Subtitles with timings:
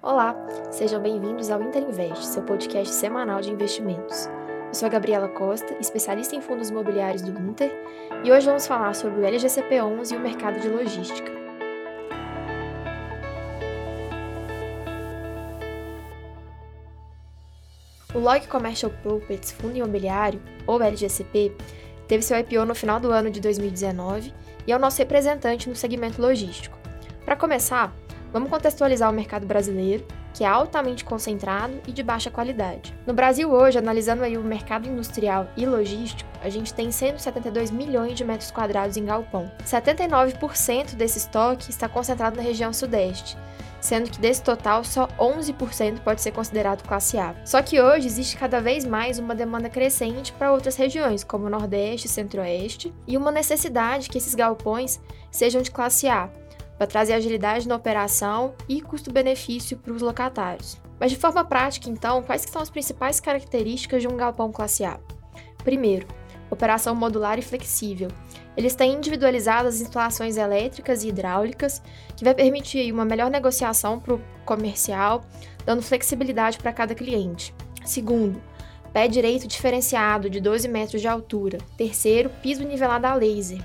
[0.00, 0.32] Olá,
[0.70, 4.28] sejam bem-vindos ao Interinvest, seu podcast semanal de investimentos.
[4.68, 7.72] Eu sou a Gabriela Costa, especialista em fundos imobiliários do Inter,
[8.22, 11.32] e hoje vamos falar sobre o LGCP11 e o mercado de logística.
[18.14, 21.56] O Log Commercial Properties Fundo Imobiliário, ou LGCP,
[22.06, 24.32] teve seu IPO no final do ano de 2019
[24.64, 26.78] e é o nosso representante no segmento logístico.
[27.24, 27.92] Para começar,
[28.32, 32.94] Vamos contextualizar o mercado brasileiro, que é altamente concentrado e de baixa qualidade.
[33.06, 38.14] No Brasil hoje, analisando aí o mercado industrial e logístico, a gente tem 172 milhões
[38.14, 39.50] de metros quadrados em galpão.
[39.64, 43.36] 79% desse estoque está concentrado na região sudeste,
[43.80, 47.34] sendo que desse total só 11% pode ser considerado classe A.
[47.44, 52.06] Só que hoje existe cada vez mais uma demanda crescente para outras regiões, como Nordeste
[52.06, 55.00] e Centro-Oeste, e uma necessidade que esses galpões
[55.30, 56.28] sejam de classe A,
[56.78, 60.80] para trazer agilidade na operação e custo-benefício para os locatários.
[60.98, 64.98] Mas de forma prática, então, quais são as principais características de um galpão classe A?
[65.64, 66.06] Primeiro,
[66.50, 68.08] operação modular e flexível.
[68.56, 71.82] Eles têm individualizadas as instalações elétricas e hidráulicas,
[72.16, 75.24] que vai permitir uma melhor negociação para o comercial,
[75.64, 77.54] dando flexibilidade para cada cliente.
[77.84, 78.40] Segundo,
[78.92, 81.58] pé direito diferenciado de 12 metros de altura.
[81.76, 83.62] Terceiro, piso nivelado a laser.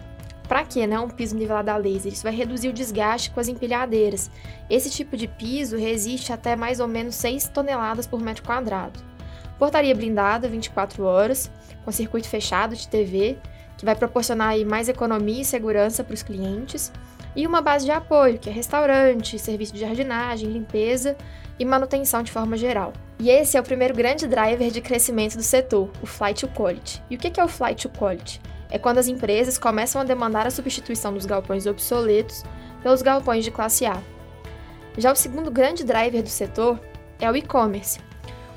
[0.53, 2.13] Para que né, um piso nivelado a laser?
[2.13, 4.29] Isso vai reduzir o desgaste com as empilhadeiras.
[4.69, 8.99] Esse tipo de piso resiste até mais ou menos 6 toneladas por metro quadrado.
[9.57, 11.49] Portaria blindada 24 horas,
[11.83, 13.39] com circuito fechado de TV,
[13.79, 16.93] que vai proporcionar aí mais economia e segurança para os clientes.
[17.35, 21.17] E uma base de apoio, que é restaurante, serviço de jardinagem, limpeza
[21.57, 22.93] e manutenção de forma geral.
[23.17, 27.01] E esse é o primeiro grande driver de crescimento do setor, o Flight to Quality.
[27.09, 28.52] E o que é o Flight to Quality?
[28.73, 32.43] É quando as empresas começam a demandar a substituição dos galpões obsoletos
[32.81, 34.01] pelos galpões de classe A.
[34.97, 36.79] Já o segundo grande driver do setor
[37.19, 37.99] é o e-commerce.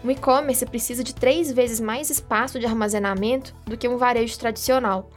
[0.02, 5.10] Um e-commerce precisa de três vezes mais espaço de armazenamento do que um varejo tradicional.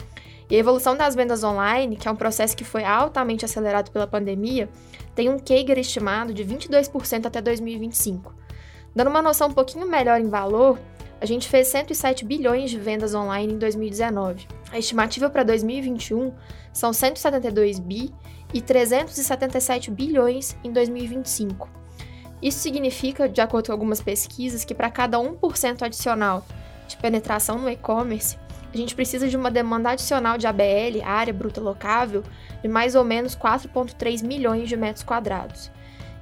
[0.50, 4.06] E a evolução das vendas online, que é um processo que foi altamente acelerado pela
[4.06, 4.68] pandemia,
[5.16, 8.35] tem um CAGR estimado de 22% até 2025.
[8.94, 10.78] Dando uma noção um pouquinho melhor em valor,
[11.22, 14.59] a gente fez 107 bilhões de vendas online em 2019.
[14.72, 16.34] A estimativa para 2021
[16.72, 18.13] são 172 bi
[18.53, 21.69] e 377 bilhões em 2025.
[22.41, 26.46] Isso significa, de acordo com algumas pesquisas, que para cada 1% adicional
[26.88, 28.38] de penetração no e-commerce,
[28.74, 32.24] a gente precisa de uma demanda adicional de ABL, área bruta locável,
[32.62, 35.72] de mais ou menos 4,3 milhões de metros quadrados.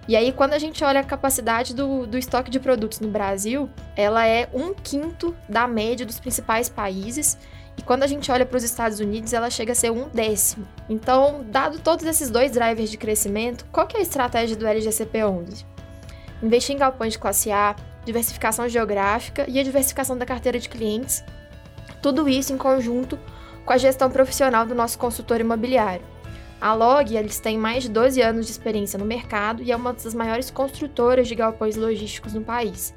[0.08, 3.70] E aí, quando a gente olha a capacidade do, do estoque de produtos no Brasil,
[3.96, 7.38] ela é um quinto da média dos principais países.
[7.78, 10.66] E quando a gente olha para os Estados Unidos, ela chega a ser um décimo.
[10.90, 15.66] Então, dado todos esses dois drivers de crescimento, qual é a estratégia do LGCP11?
[16.42, 17.76] Investir em galpões de classe A,
[18.06, 21.22] diversificação geográfica e a diversificação da carteira de clientes.
[22.02, 23.20] Tudo isso em conjunto
[23.66, 26.06] com a gestão profissional do nosso consultor imobiliário.
[26.60, 29.94] A Log, eles têm mais de 12 anos de experiência no mercado e é uma
[29.94, 32.96] das maiores construtoras de galpões logísticos no país.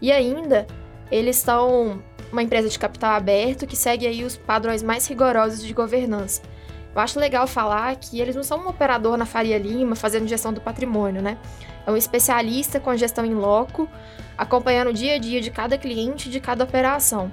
[0.00, 0.66] E ainda,
[1.10, 5.72] eles são uma empresa de capital aberto que segue aí os padrões mais rigorosos de
[5.72, 6.42] governança.
[6.94, 10.52] Eu acho legal falar que eles não são um operador na Faria Lima fazendo gestão
[10.52, 11.38] do patrimônio, né?
[11.86, 13.88] É um especialista com gestão em loco,
[14.36, 17.32] acompanhando o dia a dia de cada cliente e de cada operação.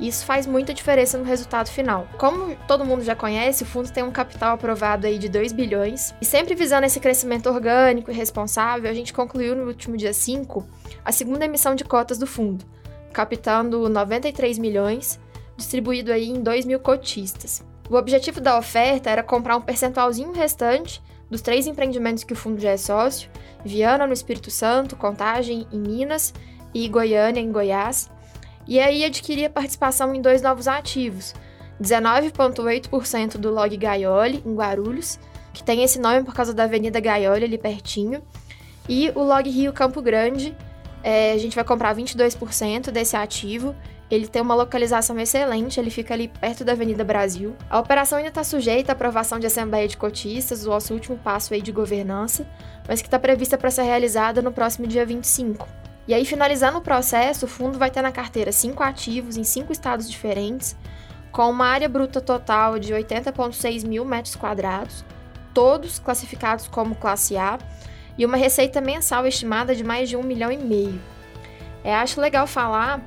[0.00, 2.06] Isso faz muita diferença no resultado final.
[2.18, 6.14] Como todo mundo já conhece, o fundo tem um capital aprovado aí de 2 bilhões,
[6.20, 10.64] e sempre visando esse crescimento orgânico e responsável, a gente concluiu no último dia 5
[11.04, 12.64] a segunda emissão de cotas do fundo,
[13.12, 15.18] captando 93 milhões,
[15.56, 17.64] distribuído aí em 2 mil cotistas.
[17.90, 22.60] O objetivo da oferta era comprar um percentualzinho restante dos três empreendimentos que o fundo
[22.60, 23.30] já é sócio,
[23.64, 26.32] Viana no Espírito Santo, Contagem em Minas
[26.72, 28.10] e Goiânia em Goiás,
[28.68, 31.34] e aí adquiria participação em dois novos ativos,
[31.82, 35.18] 19,8% do Log Gaioli, em Guarulhos,
[35.54, 38.22] que tem esse nome por causa da Avenida Gaioli ali pertinho,
[38.86, 40.54] e o Log Rio Campo Grande,
[41.02, 43.74] é, a gente vai comprar 22% desse ativo,
[44.10, 47.54] ele tem uma localização excelente, ele fica ali perto da Avenida Brasil.
[47.68, 51.52] A operação ainda está sujeita à aprovação de Assembleia de Cotistas, o nosso último passo
[51.52, 52.46] aí de governança,
[52.86, 55.77] mas que está prevista para ser realizada no próximo dia 25.
[56.08, 59.70] E aí, finalizando o processo, o fundo vai ter na carteira cinco ativos em cinco
[59.70, 60.74] estados diferentes,
[61.30, 65.04] com uma área bruta total de 80,6 mil metros quadrados,
[65.52, 67.58] todos classificados como classe A,
[68.16, 70.98] e uma receita mensal estimada de mais de um milhão e meio.
[71.84, 73.02] É, acho legal falar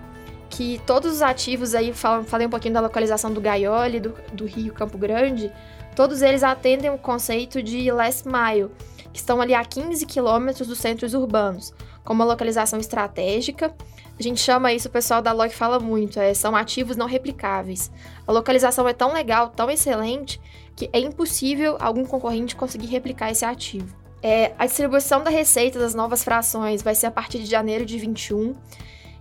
[0.47, 4.73] que todos os ativos aí, falei um pouquinho da localização do Gaioli, do, do Rio
[4.73, 5.51] Campo Grande,
[5.95, 8.69] todos eles atendem o conceito de last mile,
[9.11, 11.73] que estão ali a 15 quilômetros dos centros urbanos,
[12.03, 13.73] com uma localização estratégica.
[14.19, 17.91] A gente chama isso, o pessoal da Log fala muito, é, são ativos não replicáveis.
[18.27, 20.39] A localização é tão legal, tão excelente,
[20.75, 23.95] que é impossível algum concorrente conseguir replicar esse ativo.
[24.23, 27.97] É, a distribuição da receita das novas frações vai ser a partir de janeiro de
[27.97, 28.55] 21,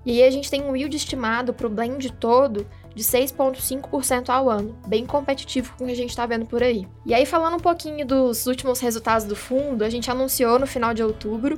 [0.05, 4.51] e aí a gente tem um yield estimado para o blend todo de 6,5% ao
[4.51, 6.87] ano, bem competitivo com o que a gente está vendo por aí.
[7.07, 10.93] E aí, falando um pouquinho dos últimos resultados do fundo, a gente anunciou no final
[10.93, 11.57] de outubro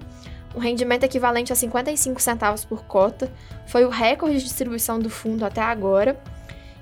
[0.55, 3.32] um rendimento equivalente a 55 centavos por cota,
[3.67, 6.20] foi o recorde de distribuição do fundo até agora.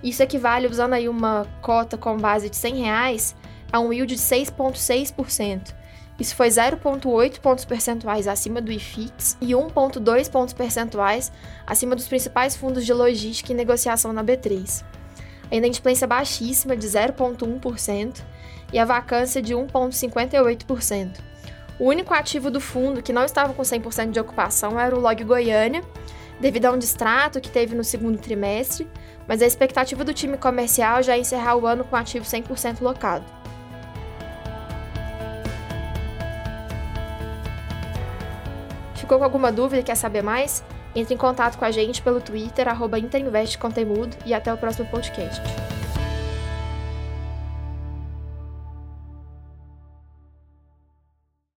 [0.02, 3.37] Isso equivale, usando aí uma cota com base de 100 reais,
[3.73, 5.75] a um yield de 6,6%.
[6.20, 11.32] Isso foi 0,8 pontos percentuais acima do IFIX e 1,2 pontos percentuais
[11.67, 14.84] acima dos principais fundos de logística e negociação na B3.
[15.50, 18.20] A inadimplência baixíssima de 0,1%
[18.70, 21.19] e a vacância de 1,58%.
[21.78, 25.25] O único ativo do fundo que não estava com 100% de ocupação era o Log
[25.25, 25.82] Goiânia,
[26.38, 28.87] devido a um distrato que teve no segundo trimestre,
[29.26, 33.39] mas a expectativa do time comercial já é encerrar o ano com ativo 100% locado.
[39.11, 40.62] Ficou com alguma dúvida e quer saber mais?
[40.95, 44.89] Entre em contato com a gente pelo Twitter, arroba Interinvest Conteúdo, e até o próximo
[44.89, 45.43] podcast.